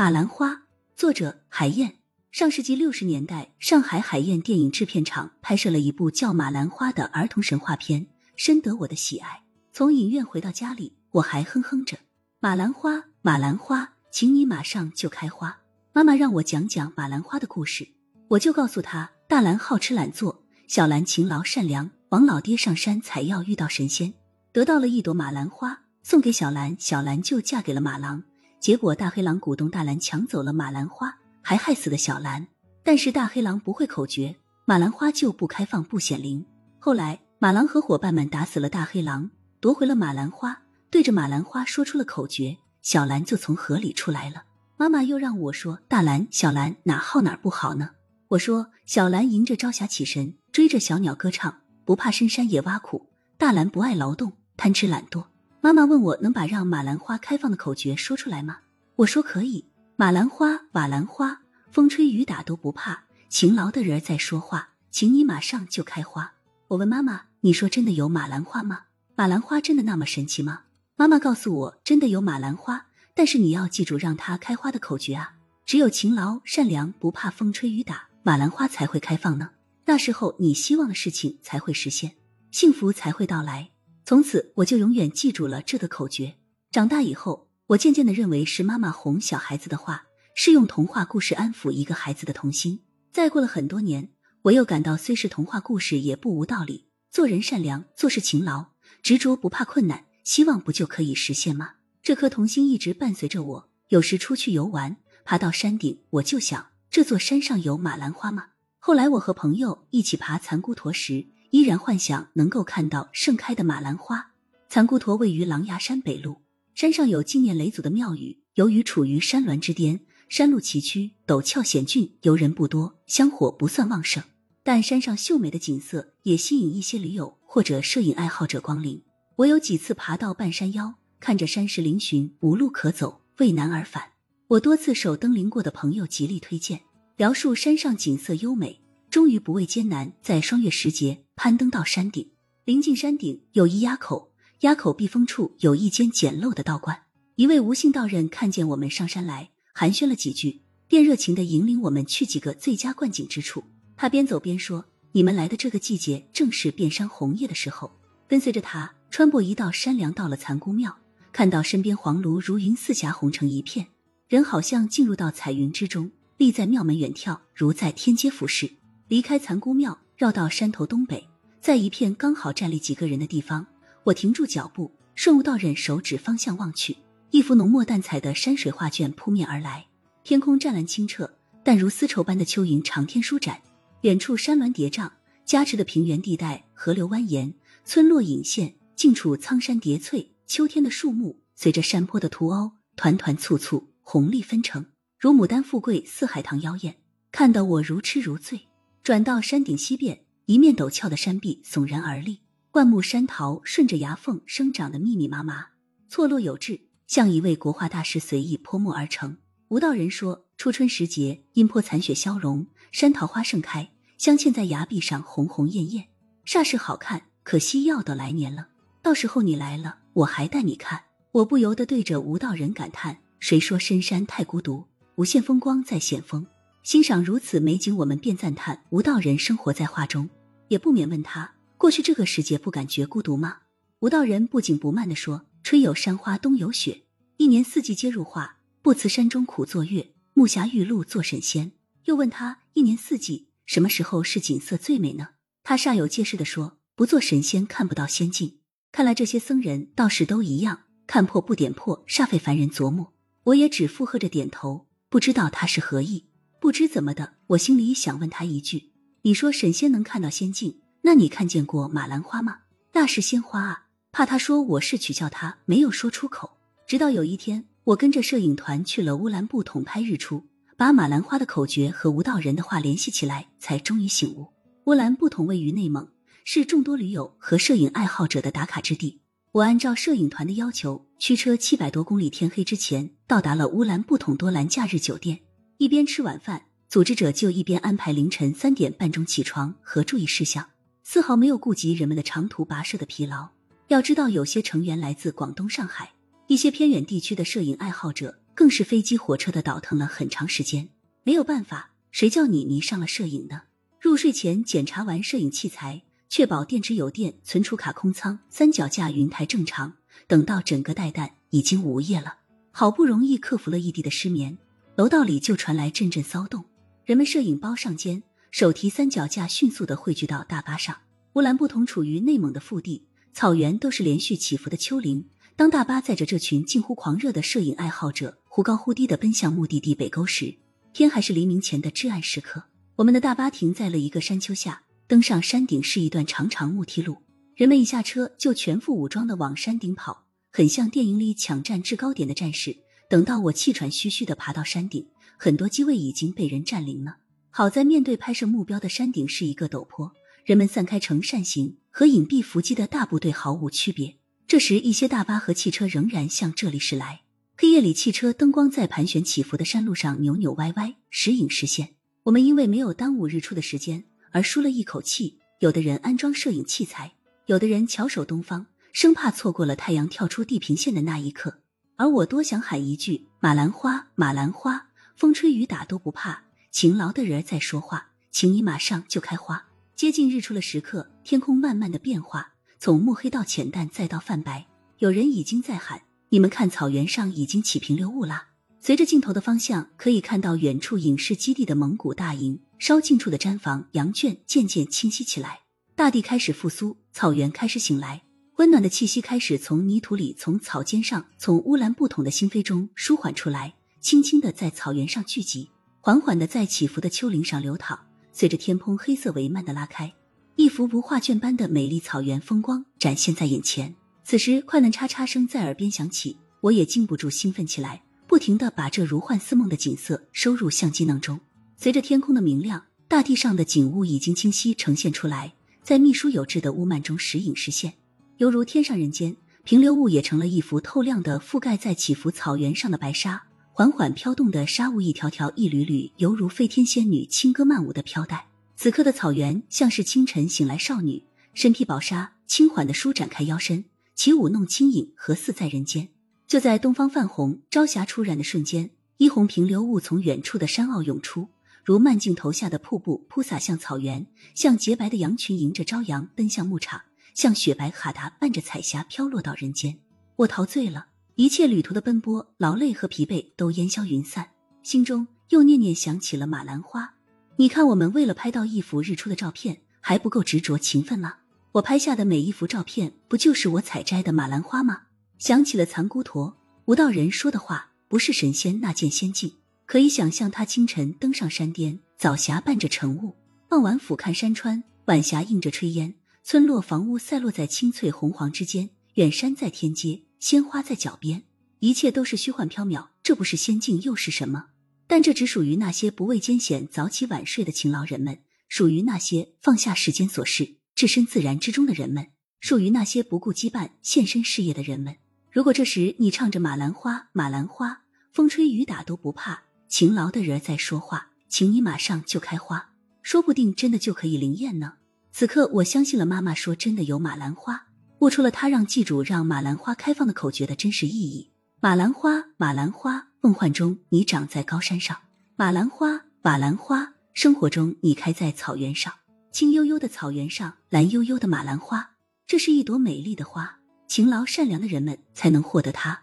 [0.00, 0.62] 马兰花，
[0.96, 1.96] 作者海燕。
[2.32, 9.42] 上世纪六十年代，上海海燕电影制片厂拍摄了一部叫《马兰花》的儿童神话片，深得我的喜爱。
[9.74, 11.98] 从影院回到家里，我还哼哼着
[12.40, 15.58] ：“马兰花，马兰花，请你马上就开花。”
[15.92, 17.86] 妈妈让我讲讲马兰花的故事，
[18.28, 21.90] 我就告诉她：大兰好吃懒做，小兰勤劳善良。
[22.08, 24.14] 王老爹上山采药，遇到神仙，
[24.50, 28.22] 得到了一朵马兰花，送给小兰，小兰就嫁给了马郎。
[28.60, 32.46] 结果大黑狼鼓动大兰抢走了马兰花，还害死了小兰。
[32.84, 36.44] 但是大黑狼不会口诀，马兰花就不开放不显灵。
[36.78, 39.30] 后来马郎和伙伴们打死了大黑狼，
[39.60, 44.44] 夺回了马兰花，对着马兰花说出了口诀，小兰就从河里出来了。
[44.76, 47.90] 妈妈又让我说大兰、小兰哪好哪不好呢？
[48.28, 51.60] 我说小兰迎着朝霞起身，追着小鸟歌唱。
[51.86, 55.24] 不怕深山也挖苦，大兰不爱劳动，贪吃懒惰。
[55.62, 58.60] 妈妈问我能把让马兰花开放的口诀说出来吗？
[58.96, 59.66] 我说可以。
[59.94, 66.32] 马兰花，瓦兰花，风吹雨打都不怕，勤劳的人在说话，请你马上就开花。
[66.68, 68.84] 我问妈妈，你说真的有马兰花吗？
[69.14, 70.62] 马兰花真的那么神奇吗？
[70.96, 75.34] 妈妈告诉我，真的有马兰花，但是你要记住让它开花的口诀啊，
[75.66, 79.50] 只有勤劳善良，不怕风吹雨打，马兰花才会开放呢。
[79.84, 82.12] 那时候，你希望的事情才会实现，
[82.50, 83.69] 幸福才会到来。
[84.10, 86.34] 从此，我就永远记住了这个口诀。
[86.72, 92.80] 长大以后，我渐渐的认为是妈妈哄小孩子的话，是用童话故事安抚一个孩子的童心。
[93.12, 94.10] 再过了很多年，
[94.42, 96.88] 我又感到虽是童话故事，也不无道理。
[97.12, 101.74] 做人善良，做事勤劳，执着不怕困难，希望不就可以实现吗？
[102.02, 103.68] 这颗童心一直伴随着我。
[103.90, 108.46] 有时出去游玩，爬到山顶，我就想：这座山上有马兰花吗？
[108.80, 114.32] 后来，我和朋友一起爬残孤驼时，依然幻想能够看到盛开的马兰花。
[114.68, 116.38] 残孤驼位于狼牙山北麓，
[116.74, 118.38] 山上有纪念雷祖的庙宇。
[118.54, 124.22] 由于处于山峦之巅，山路崎岖，陡峭险峻，游人不多，香火不算旺盛。
[124.62, 129.02] 但山上秀美的景色也吸引一些驴友或者摄影爱好者光临。
[129.36, 134.04] 我有几次爬到半山腰，看着山势嶙峋，无路可走，畏难而返。
[134.48, 136.80] 我多次受登临过的朋友极力推荐。
[137.16, 142.30] 描述山上景色优美，终于不畏艰难，在霜月时节攀登到山顶。
[142.64, 146.96] 临近山顶有一垭口，垭口避风处有一间简陋的道观。
[147.34, 153.64] 一位吴姓道人看见我们上山来，寒暄了几句，便热情地引领我们去几个最佳观景之处。
[153.96, 157.90] 他边走边说：“你们来的这个季节正是遍山红叶的时候。”
[158.28, 160.96] 跟随着他穿过一道山梁，到了残姑庙，
[161.32, 163.88] 看到身边黄芦如云，四霞红成一片，
[164.28, 166.12] 人好像进入到彩云之中。
[166.36, 168.70] 立在庙门远眺，如在天街俯视。
[169.10, 171.26] 离开残姑庙，绕到山头东北，
[171.60, 173.66] 在一片刚好站立几个人的地方，
[174.04, 176.96] 我停住脚步，顺吴道人手指方向望去，
[177.32, 179.84] 一幅浓墨淡彩的山水画卷扑面而来。
[180.22, 181.28] 天空湛蓝清澈，
[181.64, 183.60] 但如丝绸般的秋云长天舒展。
[184.02, 185.10] 远处山峦叠嶂，
[185.44, 187.52] 加持的平原地带，河流蜿蜒，
[187.84, 190.30] 村落隐现，近处苍山叠翠。
[190.46, 194.86] 秋天的树木随着山坡的凸凹，团团簇簇，红丽纷呈。
[195.18, 196.98] 如牡丹富贵，似海棠妖艳，
[197.32, 198.68] 看得我如痴如醉。
[199.02, 202.40] 转到山顶西边，一面陡峭的山壁耸然而立，
[202.70, 205.68] 灌木山桃顺着崖缝生长的密密麻麻，
[206.10, 209.38] 错落有致，像一位国画大师随意泼墨而成。
[209.68, 216.08] 吴道人说，初春时节，阴坡残雪消融，山桃花盛开，镶嵌在崖壁上，红红艳艳，
[216.44, 217.22] 煞是好看。
[217.42, 218.68] 可惜要到来年了，
[219.02, 221.04] 到时候你来了，我还带你看。
[221.32, 224.84] 我不由得对着吴道人感叹：谁说深山太孤独？
[225.16, 226.46] 无限风光在险峰，
[226.82, 230.30] 欣赏如此美景，我们便赞叹吴道人生活在画中，
[230.68, 233.58] 也不免问他：过去这个时节不感觉孤独吗？
[233.98, 237.02] 吴道人不紧不慢地说：“春有山花，冬有雪，
[237.36, 241.72] 一年四季皆入画，不辞山中苦作乐，木霞玉露做神仙。”
[242.06, 245.28] 又问他：一年四季什么时候是景色最美呢？
[245.62, 248.56] 他煞有介事地说：“不做神仙看不到仙境。”
[248.90, 253.12] 看来这些僧人道士都一样，看破不点破，煞费凡人琢磨。
[253.44, 254.86] 我也只附和着点头。
[255.10, 256.26] 不知道他是何意，
[256.60, 258.90] 不知怎么的，我心里想问他一句：
[259.22, 262.58] 你说神仙能看到仙境，那你看见过马兰花吗？
[262.92, 263.86] 那是鲜花啊！
[264.12, 266.50] 怕他说我是取笑他，没有说出口。
[266.86, 270.44] 直到有一天，我跟着摄影团去了乌兰布统拍日出，
[270.76, 274.46] 把马兰花的口诀和吴道人的话联系起来，才终于醒悟。
[274.84, 276.06] 乌兰布统位于内蒙，
[276.44, 279.22] 是众多驴友和摄影爱好者的打卡之地。
[279.52, 285.40] 我按照摄影团的要求，驱车七百多公里，天黑之前到达了乌兰布统多兰假日酒店。
[285.80, 290.68] 一边吃晚饭，组织者就一边安排凌晨三点半钟起床和注意事项，
[291.04, 293.48] 丝毫没有顾及人们的长途跋涉的疲劳。
[293.88, 296.12] 要知道，有些成员来自广东、上海，
[296.48, 300.86] 一些偏远地区的摄影爱好者，更是飞机火车的倒腾了很长时间。
[301.22, 303.62] 没有办法，谁叫你迷上了摄影呢？
[303.98, 309.94] 入睡前检查完摄影器材，确保电池有电，存储卡空仓，三脚架云台正常。
[310.26, 312.34] 等到整个带弹，已经午夜了。
[312.70, 314.58] 好不容易克服了异地的失眠，
[315.00, 316.62] 楼道里就传来阵阵骚动。
[317.06, 320.94] 人们摄影包上肩，手提三脚架，迅速的汇聚到大巴上。
[321.32, 325.26] 乌兰布统处于内蒙的腹地，草原都是连续起伏的丘陵。
[325.56, 330.54] 当大巴载着这群近乎狂热的摄影爱好者忽高忽低的奔向目的地北沟时，
[330.92, 332.62] 天还是黎明前的至暗时刻。
[332.96, 337.16] 我们的大巴停在了一个山丘下，登上山顶是一段长长木梯路。
[337.56, 342.76] 人们一下车就全副武装的往山顶跑，很像电影里抢占制高点的战士。
[343.10, 345.04] 等到我气喘吁吁的爬到山顶，
[345.36, 347.16] 很多机位已经被人占领了。
[347.50, 350.12] 好在面对拍摄目标的山顶是一个陡坡。
[350.44, 354.16] 人们散开成扇形，和隐蔽伏击的大部队毫无区别。
[354.46, 357.22] 这时，一些大巴和汽车仍然向这里驶来。
[357.56, 361.96] 黑夜里，汽车灯光在盘旋起伏的山路上扭扭歪歪，时隐时现。
[362.22, 365.40] 我们因为没有耽误日出的时间而舒了一口气。
[365.58, 367.14] 有的人安装摄影器材，
[367.46, 371.58] 有的人翘首东方，生怕错过了太阳跳出地平线的那一刻。
[372.00, 384.66] 而我多想喊一句：“马兰花，马兰花，风吹雨打都不怕，勤劳的人在说话，请你马上就开花。”接近日出的时刻，天空慢慢的变化，从墨黑到浅淡，再到泛白。
[385.00, 386.00] 有人已经在喊
[386.30, 388.46] ：“你们看，草原上已经起平流雾啦！”
[388.80, 395.60] 随着镜头的方向，可以看到远处影视基地的蒙古大营，稍近处的毡房、羊圈渐渐清晰起来。
[395.94, 398.22] 大地开始复苏，草原开始醒来，
[398.60, 403.72] 温暖的气息开始从泥土里、从草尖上、从乌兰布统的心扉中舒缓出来，
[404.02, 405.70] 轻轻的在草原上聚集，
[406.02, 407.98] 缓缓的在起伏的丘陵上流淌。
[408.32, 410.12] 随着天空黑色帷幔的拉开，
[410.56, 413.94] 一幅如画卷般的美丽草原风光展现在眼前。
[414.24, 421.40] 此时，快乐叉叉声在耳边响起，我也禁不住兴奋起来，不停的把这如幻似梦的景色收入相机囊中。
[421.78, 427.94] 随着天空的明亮，大地上的景物已经清晰呈现出来，在密疏有致的雾幔中时隐时现，
[428.40, 429.36] 犹如天上人间。
[429.64, 433.42] 平流雾也成了一幅透亮的覆盖在起伏草原上的白纱。
[433.70, 438.46] 缓缓飘动的纱雾，一条条、一缕缕，犹如飞天仙女轻歌曼舞的飘带。
[438.76, 441.22] 此刻的草原像是清晨醒来少女，
[441.52, 443.84] 身披薄纱，轻缓的舒展开腰身，
[444.14, 446.08] 起舞弄清影，何似在人间？
[446.46, 448.88] 就在东方泛红、朝霞初染的瞬间，
[449.18, 451.48] 一红平流雾从远处的山坳涌出，
[451.84, 457.02] 如慢镜头下的瀑布铺洒向草原，像洁白的羊群迎着朝阳奔向牧场，
[457.34, 459.98] 像雪白哈达伴着彩霞飘落到人间。
[460.36, 461.06] 我陶醉了。
[461.36, 464.50] 一切旅途的奔波、劳累和疲惫都烟消云散，
[464.82, 467.14] 心中又念念想起了马兰花。
[467.56, 471.36] 你看，我们为了拍到一幅日出的照片，还不够执着勤奋吗？
[471.72, 475.02] 我拍下的每一幅照片，不就是我采摘的马兰花吗？
[475.38, 476.54] 想起了藏孤陀
[476.84, 479.50] 吴道人说的话：“不是神仙那见仙境。”
[479.86, 483.34] 可以想象，他清晨登上山巅，早霞伴着晨雾，
[483.66, 490.22] 傍晚俯瞰山川，晚霞映着炊烟，村落房屋散落在青翠红黄之间，远山在天阶。
[490.40, 491.42] 鲜花在脚边，
[491.80, 493.08] 一切都是虚幻缥缈。
[493.22, 494.68] 这不是仙境又是什么？
[495.06, 498.38] 但这只属于那些不畏艰险、早起晚睡的勤劳人们，
[498.68, 502.28] 属于那些放下世间琐事、置身自然之中的人们，
[502.58, 505.16] 属于那些不顾羁绊、献身事业的人们。
[505.52, 514.94] 如果这时你唱着《马兰花》，马兰花，风吹雨打都不怕，勤劳的人在说话，请你马上就开花，说不定真的就可以灵验呢。
[515.32, 517.86] 此刻，我相信了妈妈说，真的有马兰花。
[518.18, 521.50] 悟出了她让记住让马兰花开放的口诀的真实意义。
[521.80, 525.16] 马兰花，马兰花，梦幻中你长在高山上；
[525.56, 529.12] 马兰花，马兰花，生活中你开在草原上。
[529.52, 532.10] 青悠悠的草原上，蓝悠悠的马兰花，
[532.46, 533.78] 这是一朵美丽的花。
[534.06, 536.20] 勤劳善良的人们才能获得它。